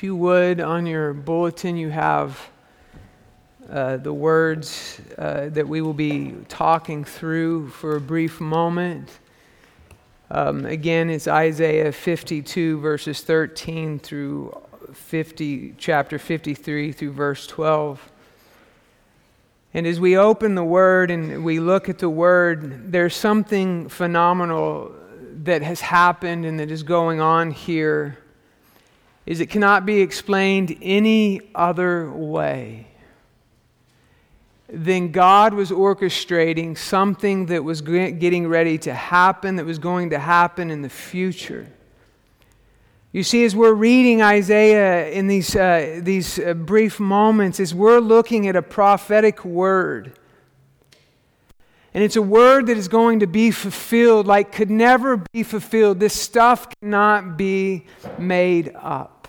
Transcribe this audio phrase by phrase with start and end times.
[0.00, 2.48] If you would, on your bulletin, you have
[3.68, 9.18] uh, the words uh, that we will be talking through for a brief moment.
[10.30, 14.58] Um, again, it's Isaiah 52, verses 13 through
[14.94, 18.10] 50, chapter 53 through verse 12.
[19.74, 24.94] And as we open the Word and we look at the Word, there's something phenomenal
[25.42, 28.16] that has happened and that is going on here
[29.30, 32.88] is it cannot be explained any other way
[34.68, 40.18] than God was orchestrating something that was getting ready to happen, that was going to
[40.18, 41.68] happen in the future.
[43.12, 48.00] You see, as we're reading Isaiah in these, uh, these uh, brief moments, as we're
[48.00, 50.18] looking at a prophetic word,
[51.94, 56.00] and it's a word that is going to be fulfilled like could never be fulfilled.
[56.00, 57.86] This stuff cannot be
[58.18, 59.19] made up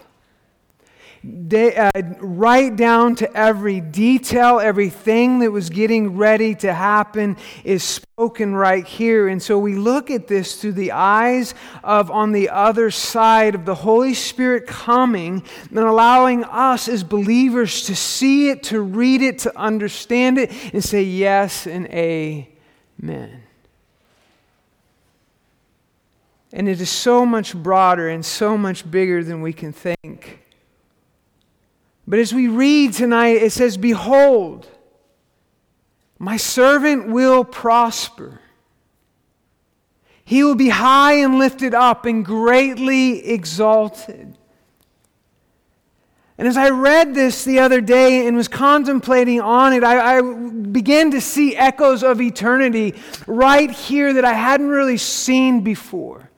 [1.23, 7.83] they, uh, right down to every detail, everything that was getting ready to happen is
[7.83, 9.27] spoken right here.
[9.27, 13.65] And so we look at this through the eyes of on the other side of
[13.65, 19.39] the Holy Spirit coming and allowing us as believers to see it, to read it,
[19.39, 23.43] to understand it, and say yes and amen.
[26.53, 30.40] And it is so much broader and so much bigger than we can think.
[32.07, 34.67] But as we read tonight, it says, Behold,
[36.17, 38.41] my servant will prosper.
[40.23, 44.37] He will be high and lifted up and greatly exalted.
[46.41, 50.21] And as I read this the other day and was contemplating on it, I, I,
[50.21, 52.95] began to see echoes of eternity
[53.27, 56.30] right here that I hadn't really seen before.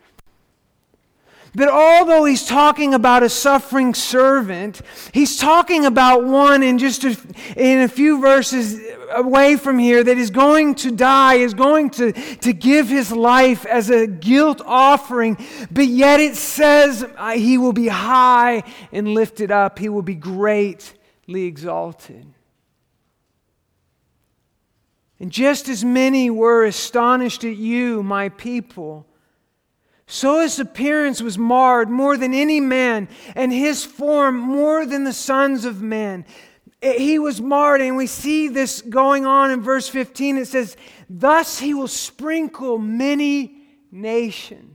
[1.55, 4.81] That although he's talking about a suffering servant,
[5.13, 7.15] he's talking about one in just a,
[7.55, 12.11] in a few verses away from here that is going to die, is going to,
[12.11, 15.37] to give his life as a guilt offering,
[15.69, 20.15] but yet it says uh, he will be high and lifted up, he will be
[20.15, 22.25] greatly exalted.
[25.19, 29.05] And just as many were astonished at you, my people,
[30.05, 35.13] so his appearance was marred more than any man, and his form more than the
[35.13, 36.25] sons of men.
[36.81, 40.37] Eh, he was marred, and we see this going on in verse 15.
[40.37, 40.75] It says,
[41.09, 43.61] Thus he will sprinkle many
[43.91, 44.69] nations.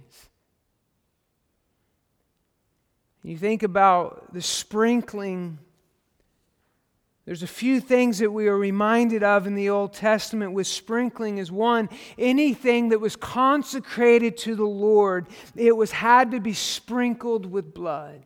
[3.23, 5.59] You think about the sprinkling
[7.29, 11.37] there's a few things that we are reminded of in the Old Testament with sprinkling
[11.37, 17.45] is one, anything that was consecrated to the Lord, it was had to be sprinkled
[17.45, 18.25] with blood.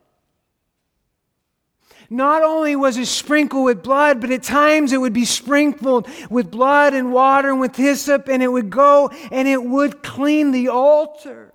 [2.09, 6.49] Not only was it sprinkled with blood, but at times it would be sprinkled with
[6.49, 10.69] blood and water and with hyssop, and it would go and it would clean the
[10.69, 11.53] altar.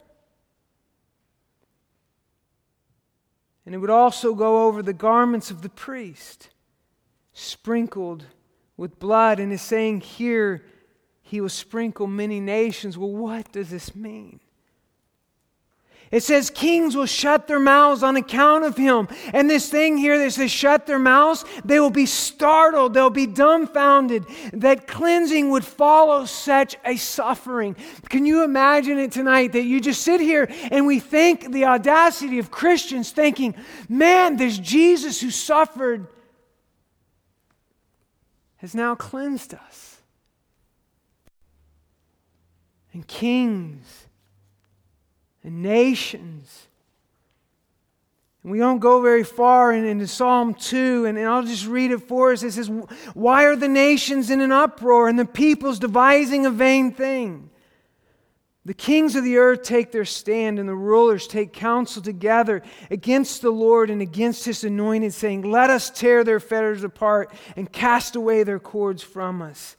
[3.65, 6.51] And it would also go over the garments of the priest
[7.39, 8.25] sprinkled
[8.77, 10.65] with blood and is saying here,
[11.23, 12.99] he will sprinkle many nations.
[12.99, 14.41] Well, what does this mean?
[16.11, 19.09] It says kings will shut their mouths on account of him.
[19.35, 23.27] And this thing here that says shut their mouths, they will be startled, they'll be
[23.27, 24.25] dumbfounded
[24.55, 27.77] that cleansing would follow such a suffering.
[28.09, 32.39] Can you imagine it tonight that you just sit here and we think the audacity
[32.39, 33.55] of Christians thinking,
[33.89, 36.09] man, there's Jesus who suffered
[38.59, 39.97] has now cleansed us.
[42.93, 44.07] And kings
[45.43, 46.67] and nations.
[48.43, 51.91] And we don't go very far in, into Psalm 2, and, and I'll just read
[51.91, 52.43] it for us.
[52.43, 52.71] It says,
[53.15, 57.51] Why are the nations in an uproar and the peoples devising a vain thing?
[58.69, 63.41] The kings of the earth take their stand, and the rulers take counsel together against
[63.41, 68.15] the Lord and against his anointed, saying, Let us tear their fetters apart and cast
[68.15, 69.79] away their cords from us.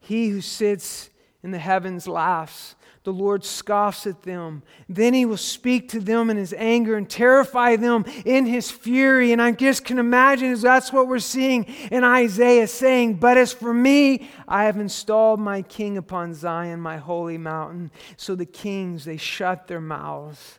[0.00, 1.10] He who sits
[1.44, 2.74] in the heavens laughs
[3.08, 4.62] the Lord scoffs at them.
[4.86, 9.32] Then he will speak to them in his anger and terrify them in his fury.
[9.32, 13.72] And I just can imagine that's what we're seeing in Isaiah saying, But as for
[13.72, 17.92] me, I have installed my king upon Zion, my holy mountain.
[18.18, 20.58] So the kings, they shut their mouths.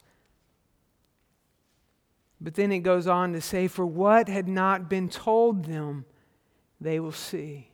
[2.42, 6.06] But then it goes on to say, For what had not been told them,
[6.82, 7.69] they will see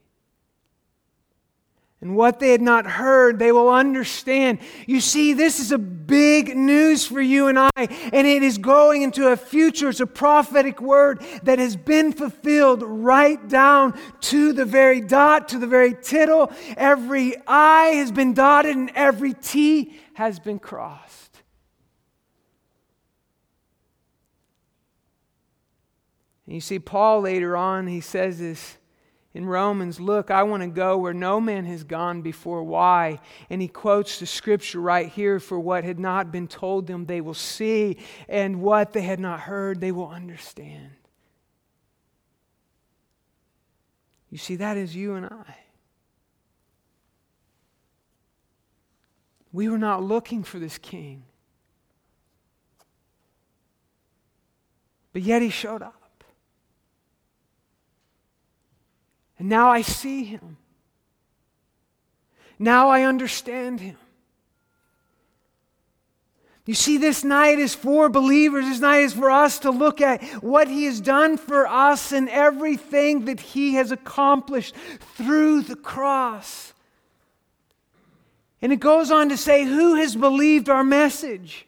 [2.06, 4.60] and what they had not heard, they will understand.
[4.86, 9.02] You see, this is a big news for you and I, and it is going
[9.02, 9.90] into a future.
[9.90, 15.58] It's a prophetic word that has been fulfilled right down to the very dot, to
[15.58, 16.54] the very tittle.
[16.78, 21.42] Every I has been dotted, and every T has been crossed.
[26.46, 28.78] And you see, Paul later on, he says this
[29.36, 32.64] in Romans, Look, I want to go where no man has gone before.
[32.64, 33.20] Why?
[33.50, 37.20] And he quotes the scripture right here for what had not been told them, they
[37.20, 37.98] will see,
[38.30, 40.92] and what they had not heard, they will understand.
[44.30, 45.58] You see, that is you and I.
[49.52, 51.26] We were not looking for this king.
[55.12, 56.05] But yet he showed up.
[59.38, 60.58] And now I see him.
[62.58, 63.98] Now I understand him.
[66.66, 68.66] You see, this night is for believers.
[68.66, 72.28] This night is for us to look at what He has done for us and
[72.28, 74.74] everything that He has accomplished
[75.16, 76.74] through the cross.
[78.64, 81.68] And it goes on to say, Who has believed our message?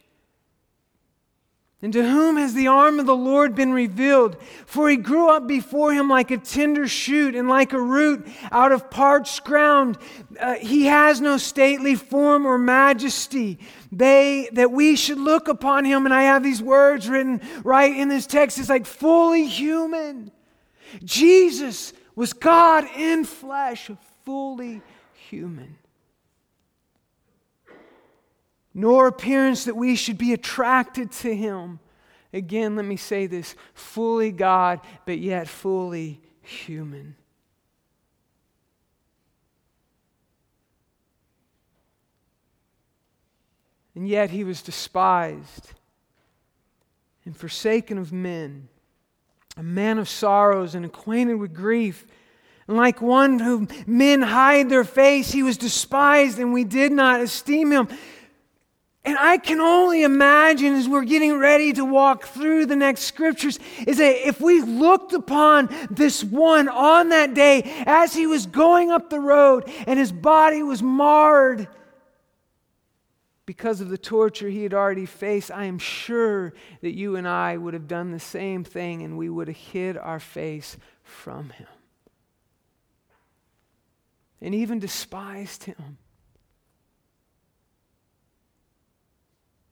[1.80, 4.36] And to whom has the arm of the Lord been revealed?
[4.66, 8.72] For he grew up before him like a tender shoot and like a root out
[8.72, 10.00] of parched ground.
[10.40, 13.60] Uh, he has no stately form or majesty.
[13.92, 18.10] They, that we should look upon him, and I have these words written right in
[18.10, 20.32] this text, it's like fully human.
[21.04, 23.92] Jesus was God in flesh,
[24.26, 24.82] fully
[25.30, 25.78] human
[28.78, 31.80] nor appearance that we should be attracted to him.
[32.32, 37.16] Again, let me say this fully God, but yet fully human.
[43.96, 45.74] And yet he was despised
[47.26, 48.68] and forsaken of men,
[49.58, 52.06] a man of sorrows and acquainted with grief.
[52.68, 57.22] And like one whom men hide their face, he was despised, and we did not
[57.22, 57.88] esteem him.
[59.08, 63.58] And I can only imagine as we're getting ready to walk through the next scriptures
[63.88, 68.92] is that if we looked upon this one on that day as he was going
[68.92, 71.70] up the road and his body was marred
[73.46, 77.56] because of the torture he had already faced, I am sure that you and I
[77.56, 81.68] would have done the same thing and we would have hid our face from him
[84.42, 85.98] and even despised him.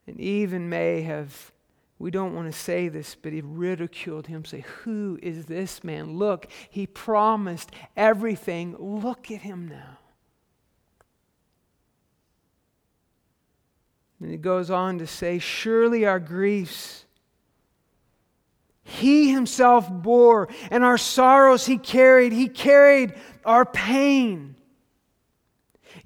[0.08, 1.52] And even may have,
[2.00, 6.18] we don't want to say this, but he ridiculed him, say, Who is this man?
[6.18, 8.76] Look, he promised everything.
[8.78, 9.98] Look at him now.
[14.20, 17.06] And he goes on to say, Surely our griefs
[18.88, 22.32] he himself bore, and our sorrows he carried.
[22.32, 24.55] He carried our pain.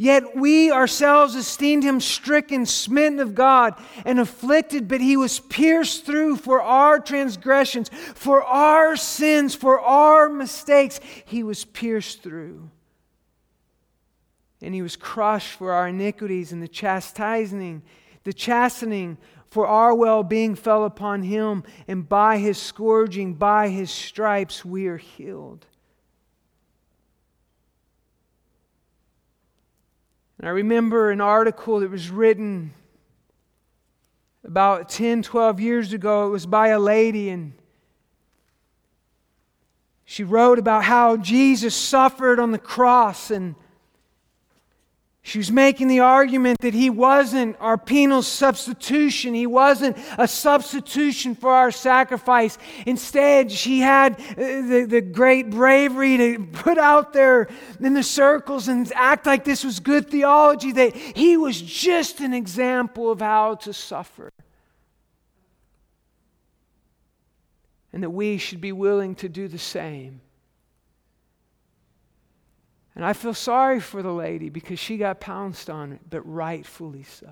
[0.01, 3.74] Yet we ourselves esteemed him stricken, smitten of God,
[4.06, 10.30] and afflicted, but he was pierced through for our transgressions, for our sins, for our
[10.30, 11.01] mistakes.
[11.25, 12.69] He was pierced through.
[14.62, 17.81] And he was crushed for our iniquities, and the chastising,
[18.24, 19.18] the chastening
[19.50, 24.88] for our well being fell upon him, and by his scourging, by his stripes, we
[24.88, 25.66] are healed.
[30.40, 32.74] And I remember an article that was written
[34.46, 36.28] about 10, 12 years ago.
[36.28, 37.52] It was by a lady, and
[40.06, 43.56] she wrote about how Jesus suffered on the cross and
[45.21, 49.33] she was making the argument that he wasn't our penal substitution.
[49.33, 52.57] He wasn't a substitution for our sacrifice.
[52.85, 57.49] Instead, she had uh, the, the great bravery to put out there
[57.81, 62.33] in the circles and act like this was good theology, that he was just an
[62.33, 64.31] example of how to suffer.
[67.92, 70.21] And that we should be willing to do the same.
[72.96, 77.30] And I feel sorry for the lady because she got pounced on, but rightfully so.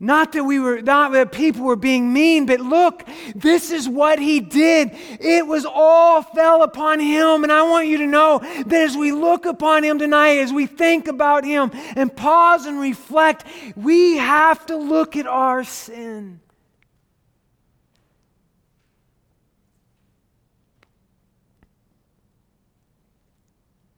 [0.00, 4.18] Not that we were, not that people were being mean, but look, this is what
[4.18, 4.90] he did.
[4.92, 7.42] It was all fell upon him.
[7.42, 10.66] And I want you to know that as we look upon him tonight, as we
[10.66, 13.44] think about him and pause and reflect,
[13.76, 16.40] we have to look at our sin.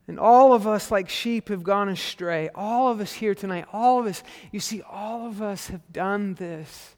[0.08, 2.48] And all of us, like sheep, have gone astray.
[2.54, 4.22] All of us here tonight, all of us,
[4.52, 6.94] you see, all of us have done this.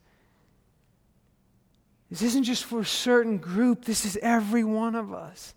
[2.10, 5.54] This isn't just for a certain group, this is every one of us.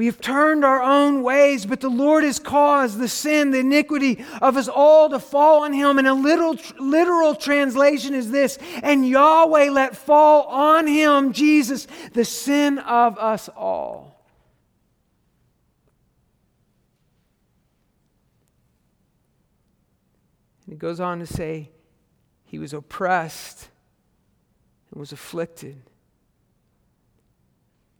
[0.00, 4.24] We have turned our own ways, but the Lord has caused the sin, the iniquity
[4.40, 5.98] of us all to fall on him.
[5.98, 12.24] And a little literal translation is this and Yahweh let fall on him, Jesus, the
[12.24, 14.24] sin of us all.
[20.64, 21.68] And it goes on to say,
[22.46, 23.68] he was oppressed
[24.90, 25.76] and was afflicted.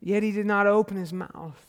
[0.01, 1.67] Yet he did not open his mouth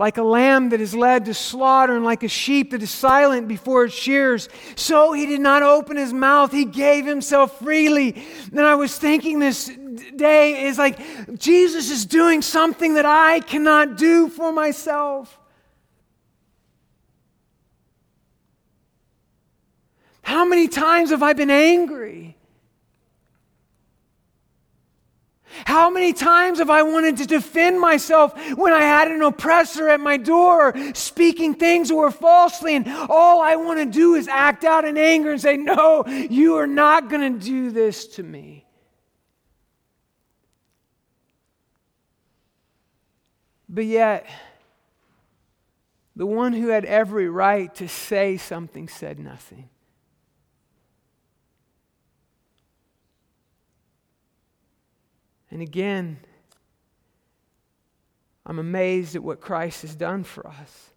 [0.00, 3.46] like a lamb that is led to slaughter, and like a sheep that is silent
[3.46, 4.48] before its shears.
[4.74, 6.52] So he did not open his mouth.
[6.52, 8.24] He gave himself freely.
[8.50, 9.70] And I was thinking this
[10.16, 15.38] day is like Jesus is doing something that I cannot do for myself.
[20.22, 22.38] How many times have I been angry?
[25.64, 30.00] How many times have I wanted to defend myself when I had an oppressor at
[30.00, 34.64] my door speaking things that were falsely, and all I want to do is act
[34.64, 38.66] out in anger and say, No, you are not going to do this to me.
[43.68, 44.26] But yet,
[46.16, 49.68] the one who had every right to say something said nothing.
[55.50, 56.18] And again,
[58.46, 60.90] I'm amazed at what Christ has done for us.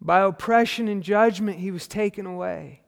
[0.00, 2.82] By oppression and judgment, he was taken away.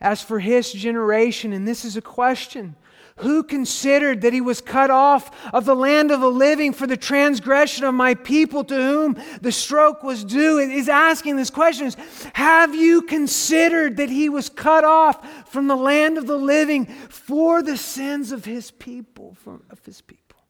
[0.00, 2.76] As for his generation, and this is a question
[3.20, 6.96] who considered that he was cut off of the land of the living for the
[6.96, 10.58] transgression of my people to whom the stroke was due?
[10.58, 11.92] Is asking this question
[12.34, 17.62] Have you considered that he was cut off from the land of the living for
[17.62, 19.36] the sins of his people,
[19.70, 20.42] of his people,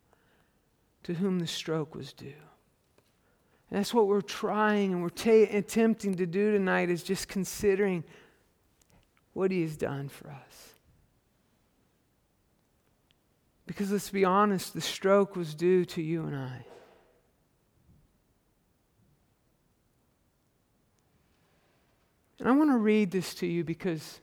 [1.05, 2.33] to whom the stroke was due?
[3.71, 8.03] And that's what we're trying and we're attempting to do tonight is just considering
[9.33, 10.70] what he has done for us.
[13.71, 16.65] Because let's be honest, the stroke was due to you and I.
[22.41, 24.19] And I want to read this to you because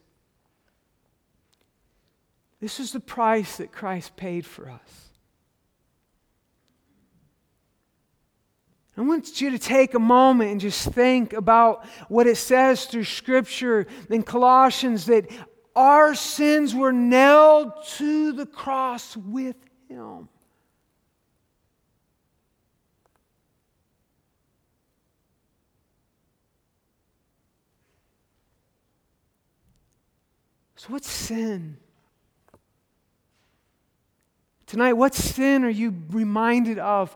[2.60, 5.08] this is the price that Christ paid for us.
[8.98, 13.04] I want you to take a moment and just think about what it says through
[13.04, 15.30] Scripture in Colossians that
[15.78, 19.54] our sins were nailed to the cross with
[19.88, 20.28] him.
[30.74, 31.76] So, what's sin?
[34.66, 37.14] Tonight, what sin are you reminded of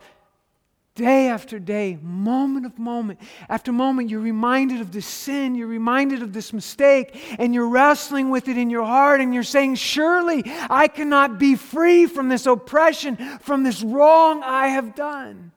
[0.94, 3.18] Day after day, moment of moment
[3.48, 8.28] after moment, you're reminded of this sin, you're reminded of this mistake, and you're wrestling
[8.28, 12.44] with it in your heart, and you're saying, Surely I cannot be free from this
[12.44, 15.52] oppression, from this wrong I have done.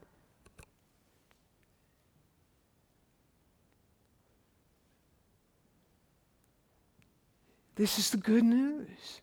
[7.75, 9.21] This is the good news.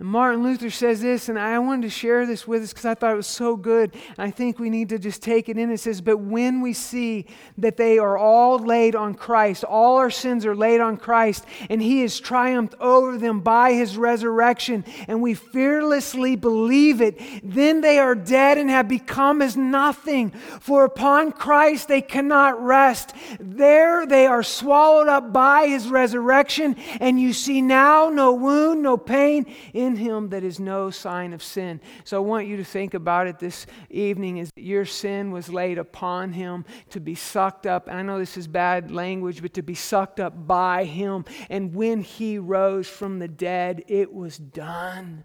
[0.00, 2.94] And Martin Luther says this, and I wanted to share this with us because I
[2.94, 3.92] thought it was so good.
[4.16, 5.72] And I think we need to just take it in.
[5.72, 7.26] It says, But when we see
[7.58, 11.82] that they are all laid on Christ, all our sins are laid on Christ, and
[11.82, 17.98] He has triumphed over them by His resurrection, and we fearlessly believe it, then they
[17.98, 20.30] are dead and have become as nothing.
[20.60, 23.14] For upon Christ they cannot rest.
[23.40, 28.96] There they are swallowed up by His resurrection, and you see now no wound, no
[28.96, 31.80] pain in him that is no sign of sin.
[32.04, 35.48] So I want you to think about it this evening is that your sin was
[35.48, 37.88] laid upon him to be sucked up.
[37.90, 41.24] I know this is bad language, but to be sucked up by him.
[41.50, 45.24] And when he rose from the dead, it was done.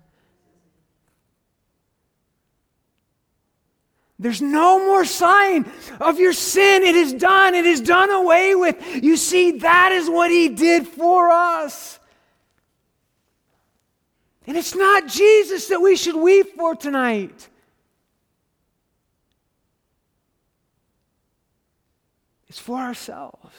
[4.23, 6.83] There's no more sign of your sin.
[6.83, 7.55] It is done.
[7.55, 9.03] It is done away with.
[9.03, 11.99] You see, that is what He did for us.
[14.45, 17.49] And it's not Jesus that we should weep for tonight.
[22.49, 23.55] It's for ourselves.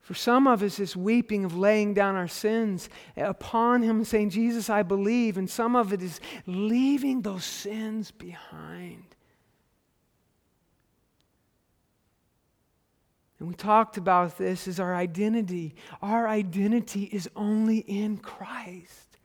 [0.00, 4.30] For some of us, it's weeping of laying down our sins upon Him and saying,
[4.30, 5.38] Jesus, I believe.
[5.38, 9.13] And some of it is leaving those sins behind.
[13.44, 15.74] And we talked about this as our identity.
[16.00, 19.18] Our identity is only in Christ.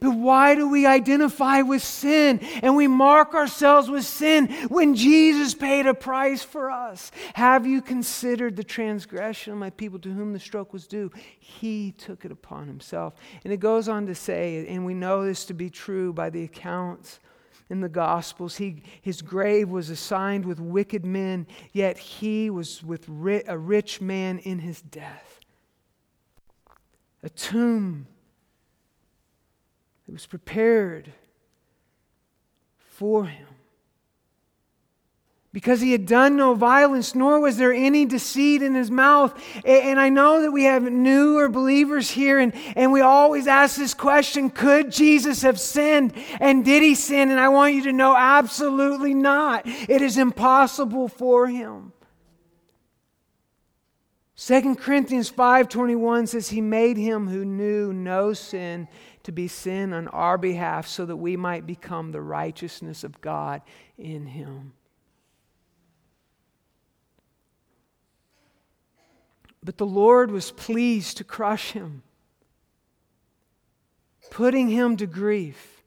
[0.00, 5.52] But why do we identify with sin and we mark ourselves with sin when Jesus
[5.52, 7.10] paid a price for us?
[7.34, 11.10] Have you considered the transgression of my people to whom the stroke was due?
[11.38, 13.12] He took it upon himself.
[13.44, 16.44] And it goes on to say, and we know this to be true by the
[16.44, 17.20] accounts
[17.72, 18.56] in the Gospels.
[18.56, 23.98] He, his grave was assigned with wicked men, yet he was with ri- a rich
[23.98, 25.40] man in his death.
[27.22, 28.06] A tomb
[30.04, 31.14] that was prepared
[32.76, 33.46] for him.
[35.52, 39.38] Because he had done no violence, nor was there any deceit in his mouth.
[39.66, 43.92] And I know that we have newer believers here, and, and we always ask this
[43.92, 46.14] question could Jesus have sinned?
[46.40, 47.30] And did he sin?
[47.30, 49.66] And I want you to know absolutely not.
[49.66, 51.92] It is impossible for him.
[54.34, 58.88] 2 Corinthians 5:21 says he made him who knew no sin
[59.22, 63.62] to be sin on our behalf so that we might become the righteousness of God
[63.96, 64.72] in him.
[69.62, 72.02] But the Lord was pleased to crush him,
[74.30, 75.82] putting him to grief.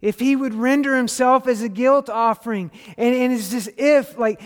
[0.00, 4.40] If he would render himself as a guilt offering, and, and it's just if, like,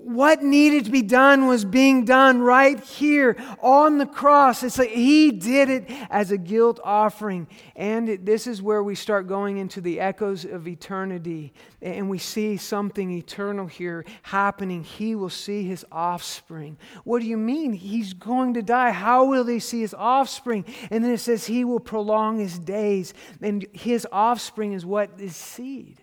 [0.00, 4.62] what needed to be done was being done right here on the cross.
[4.62, 7.46] It's like he did it as a guilt offering.
[7.76, 11.52] And it, this is where we start going into the echoes of eternity.
[11.82, 14.82] And we see something eternal here happening.
[14.82, 16.78] He will see his offspring.
[17.04, 17.72] What do you mean?
[17.72, 18.90] He's going to die.
[18.90, 20.64] How will they see his offspring?
[20.90, 23.14] And then it says he will prolong his days.
[23.42, 26.00] And his offspring is what is seed.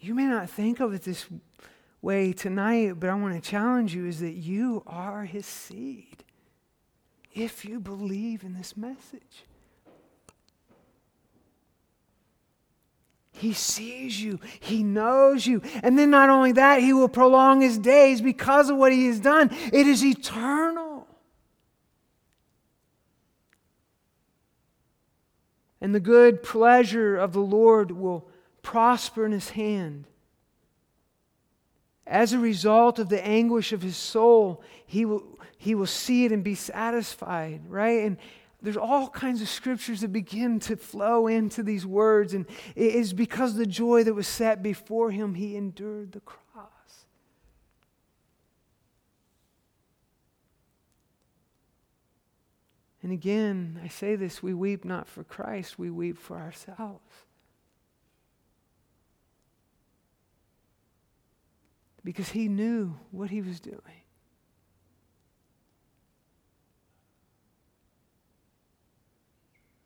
[0.00, 1.26] You may not think of it this
[2.00, 6.24] way tonight, but I want to challenge you is that you are his seed
[7.34, 9.44] if you believe in this message.
[13.32, 14.38] He sees you.
[14.58, 15.62] He knows you.
[15.82, 19.20] And then not only that, he will prolong his days because of what he has
[19.20, 19.50] done.
[19.72, 21.06] It is eternal.
[25.80, 28.28] And the good pleasure of the Lord will
[28.62, 30.06] prosper in his hand.
[32.06, 36.32] As a result of the anguish of his soul, he will, he will see it
[36.32, 38.04] and be satisfied, right?
[38.04, 38.16] And
[38.62, 43.12] there's all kinds of scriptures that begin to flow into these words, and it is
[43.12, 46.40] because the joy that was set before him, he endured the cross.
[53.02, 57.24] And again, I say this we weep not for Christ, we weep for ourselves.
[62.04, 63.78] Because he knew what he was doing.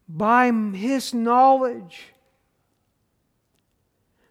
[0.09, 2.15] By his knowledge,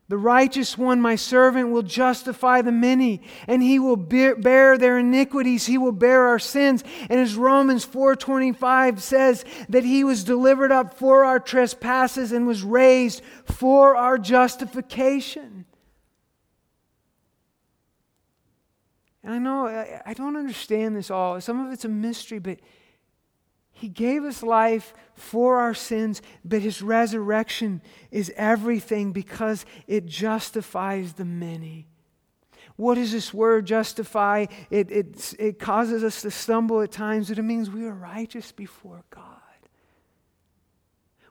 [0.08, 5.65] the righteous one, my servant, will justify the many, and he will bear their iniquities.
[5.65, 6.84] He will bear our sins.
[7.10, 12.63] And as Romans 4:25 says, that he was delivered up for our trespasses and was
[12.63, 15.62] raised for our justification.
[19.24, 21.40] And I know I, I don't understand this all.
[21.40, 22.60] Some of it's a mystery, but
[23.72, 27.82] he gave us life for our sins, but his resurrection
[28.12, 31.88] is everything because it justifies the many.
[32.76, 34.48] What does this word justify?
[34.70, 38.52] It, it, it causes us to stumble at times, but it means we are righteous
[38.52, 39.43] before God.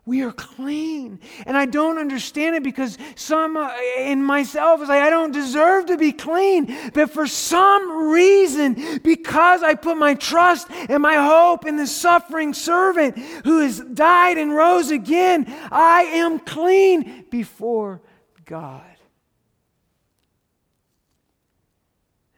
[0.04, 1.20] We are clean.
[1.46, 5.86] And I don't understand it because some uh, in myself is like, I don't deserve
[5.86, 6.76] to be clean.
[6.92, 12.52] But for some reason, because I put my trust and my hope in the suffering
[12.52, 18.02] servant who has died and rose again, I am clean before
[18.44, 18.82] God.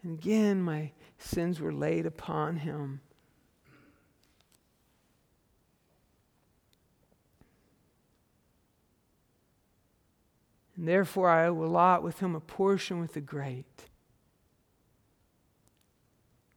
[0.03, 3.01] And again, my sins were laid upon him.
[10.77, 13.89] And therefore I will lot with him a portion with the great.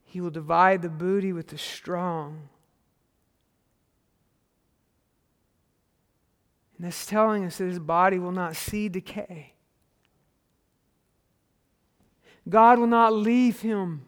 [0.04, 2.50] He will divide the booty with the strong.
[6.78, 9.54] And that's telling us that his body will not see decay.
[12.48, 14.06] God will not leave him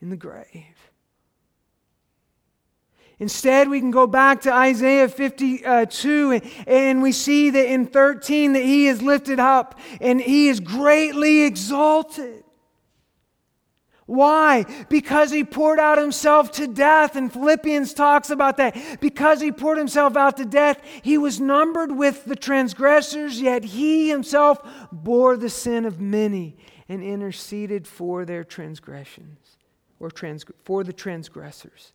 [0.00, 0.92] in the grave.
[3.18, 8.62] Instead, we can go back to Isaiah 52 and we see that in 13 that
[8.62, 12.44] he is lifted up and he is greatly exalted.
[14.06, 14.64] Why?
[14.88, 17.16] Because he poured out himself to death.
[17.16, 19.00] And Philippians talks about that.
[19.00, 24.08] Because he poured himself out to death, he was numbered with the transgressors, yet he
[24.08, 24.60] himself
[24.92, 26.56] bore the sin of many
[26.88, 29.56] and interceded for their transgressions
[29.98, 31.92] or trans- for the transgressors.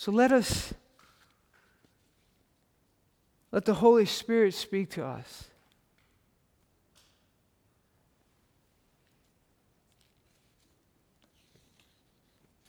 [0.00, 0.72] So let us
[3.52, 5.50] let the Holy Spirit speak to us.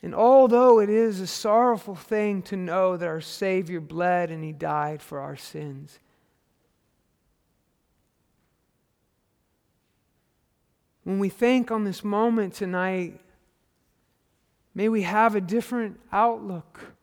[0.03, 4.51] And although it is a sorrowful thing to know that our Savior bled and He
[4.51, 5.99] died for our sins,
[11.05, 13.21] when we think on this moment tonight,
[14.75, 16.97] may we have a different outlook.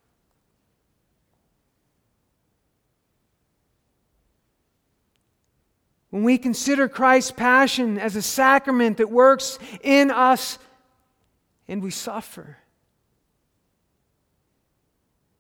[6.11, 10.59] When we consider Christ's passion as a sacrament that works in us
[11.67, 12.59] and we suffer.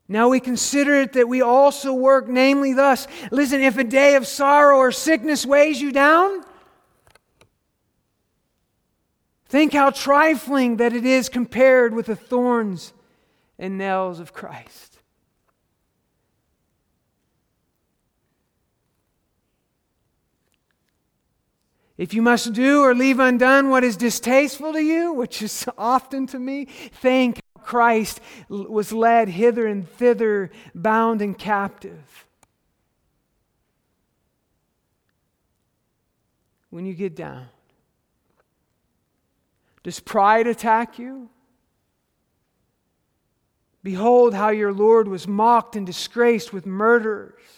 [0.08, 3.06] Now we consider it that we also work, namely thus.
[3.30, 6.42] Listen, if a day of sorrow or sickness weighs you down,
[9.46, 12.94] think how trifling that it is compared with the thorns
[13.58, 14.87] and nails of Christ.
[21.98, 26.28] If you must do or leave undone what is distasteful to you, which is often
[26.28, 32.24] to me, thank Christ was led hither and thither, bound and captive.
[36.70, 37.48] When you get down,
[39.82, 41.28] does pride attack you?
[43.82, 47.57] Behold how your Lord was mocked and disgraced with murderers.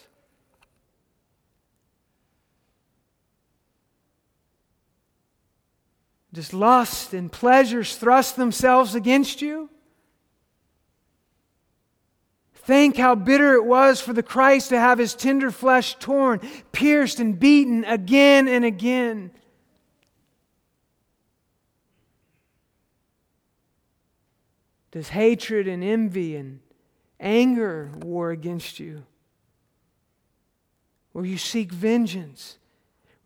[6.32, 9.68] Does lust and pleasures thrust themselves against you?
[12.54, 16.40] Think how bitter it was for the Christ to have his tender flesh torn,
[16.70, 19.32] pierced, and beaten again and again.
[24.92, 26.60] Does hatred and envy and
[27.18, 29.04] anger war against you?
[31.12, 32.59] Or you seek vengeance?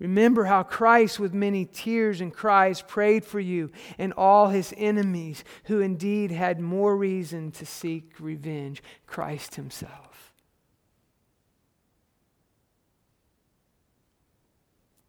[0.05, 5.45] Remember how Christ, with many tears and cries, prayed for you and all his enemies,
[5.65, 10.35] who indeed had more reason to seek revenge Christ himself.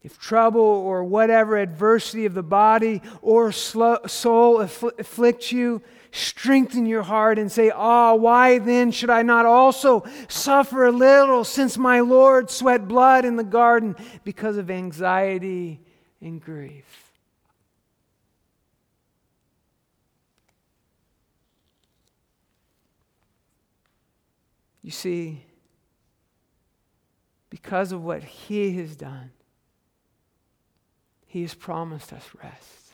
[0.02, 5.82] If trouble or whatever adversity of the body or soul afflicts you,
[6.16, 10.92] strengthen your heart and say, Ah, oh, why then should I not also suffer a
[10.92, 15.82] little since my Lord sweat blood in the garden because of anxiety
[16.22, 17.12] and grief?
[24.82, 25.44] You see,
[27.50, 29.32] because of what He has done,
[31.26, 32.85] He has promised us rest.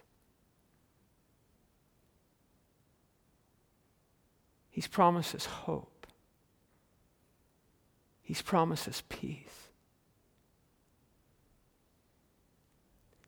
[4.82, 6.08] He's promised us hope.
[8.24, 9.68] He's promised us peace.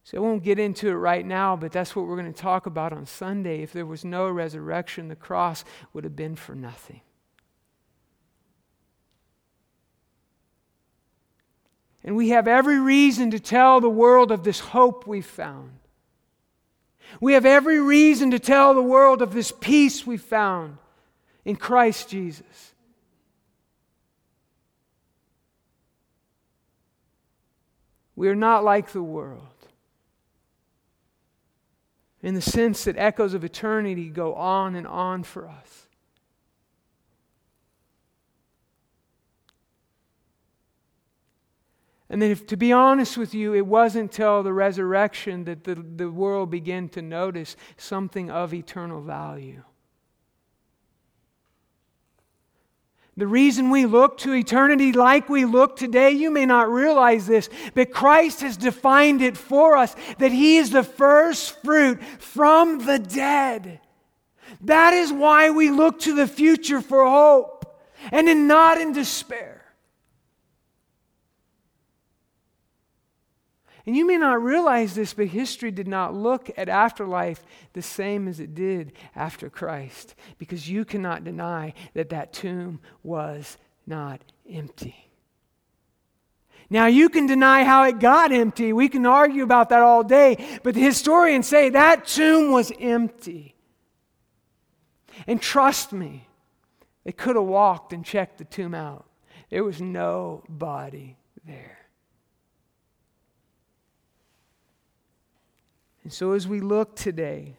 [0.04, 2.66] So I won't get into it right now, but that's what we're going to talk
[2.66, 3.62] about on Sunday.
[3.62, 5.64] If there was no resurrection, the cross
[5.94, 7.02] would have been for nothing.
[12.04, 15.78] And we have every reason to tell the world of this hope we've found.
[17.22, 20.80] We have every reason to tell the world of this peace we found
[21.46, 22.74] in Christ Jesus.
[28.16, 29.48] We are not like the world
[32.22, 35.88] in the sense that echoes of eternity go on and on for us.
[42.10, 45.74] And then, if, to be honest with you, it wasn't until the resurrection that the,
[45.74, 49.64] the world began to notice something of eternal value.
[53.16, 57.48] The reason we look to eternity like we look today, you may not realize this,
[57.76, 62.98] but Christ has defined it for us that He is the first fruit from the
[62.98, 63.80] dead.
[64.62, 67.60] That is why we look to the future for hope.
[68.12, 69.63] and in not in despair.
[73.86, 77.44] And you may not realize this, but history did not look at afterlife
[77.74, 83.58] the same as it did after Christ, because you cannot deny that that tomb was
[83.86, 85.10] not empty.
[86.70, 88.72] Now, you can deny how it got empty.
[88.72, 93.56] We can argue about that all day, but the historians say that tomb was empty.
[95.28, 96.28] And trust me,
[97.04, 99.06] they could have walked and checked the tomb out.
[99.50, 101.78] There was nobody there.
[106.04, 107.56] And so, as we look today,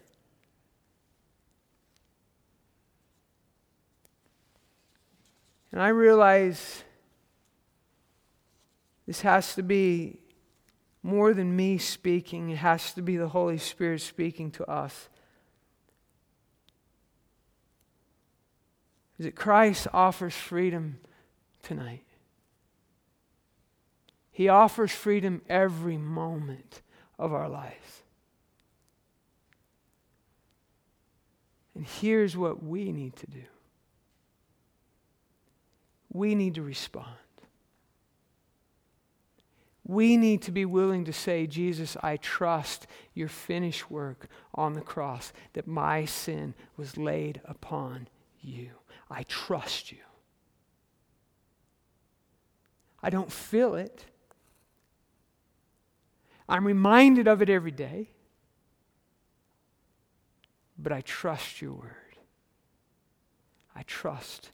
[5.73, 6.85] and I realize
[9.07, 10.21] this has to be
[11.03, 15.09] more than me speaking, it has to be the Holy Spirit speaking to us.
[19.19, 20.99] Is that Christ offers freedom
[21.63, 22.05] tonight?
[24.33, 26.83] He offers freedom every moment
[27.19, 28.03] of our lives.
[31.75, 33.43] And here's what we need to do
[36.13, 37.09] we need to respond.
[39.87, 44.81] We need to be willing to say, Jesus, I trust your finished work on the
[44.81, 48.09] cross, that my sin was laid upon
[48.41, 48.71] you.
[49.11, 49.99] I trust you.
[53.03, 54.07] I don't feel it.
[56.49, 58.09] I'm reminded of it every day
[60.85, 61.91] but I trust your word.
[63.75, 64.53] I trust